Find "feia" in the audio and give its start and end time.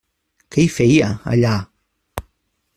0.77-1.11